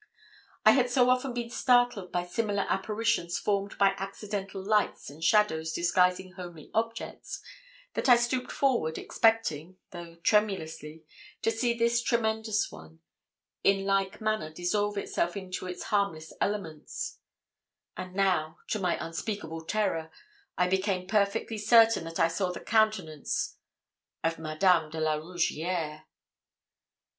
I 0.65 0.71
had 0.71 0.89
so 0.89 1.11
often 1.11 1.31
been 1.31 1.51
startled 1.51 2.11
by 2.11 2.25
similar 2.25 2.65
apparitions 2.67 3.37
formed 3.37 3.77
by 3.77 3.89
accidental 3.97 4.59
lights 4.63 5.11
and 5.11 5.23
shadows 5.23 5.71
disguising 5.73 6.31
homely 6.31 6.71
objects, 6.73 7.39
that 7.93 8.09
I 8.09 8.15
stooped 8.17 8.51
forward, 8.51 8.97
expecting, 8.97 9.77
though 9.91 10.15
tremulously, 10.15 11.03
to 11.43 11.51
see 11.51 11.75
this 11.75 12.01
tremendous 12.01 12.71
one 12.71 13.01
in 13.63 13.85
like 13.85 14.19
manner 14.19 14.49
dissolve 14.51 14.97
itself 14.97 15.37
into 15.37 15.67
its 15.67 15.83
harmless 15.83 16.33
elements; 16.41 17.19
and 17.95 18.15
now, 18.15 18.57
to 18.69 18.79
my 18.79 18.97
unspeakable 19.05 19.65
terror, 19.65 20.09
I 20.57 20.67
became 20.67 21.05
perfectly 21.05 21.59
certain 21.59 22.05
that 22.05 22.19
I 22.19 22.27
saw 22.27 22.51
the 22.51 22.59
countenance 22.59 23.55
of 24.23 24.39
Madame 24.39 24.89
de 24.89 24.99
la 24.99 25.13
Rougierre. 25.17 26.05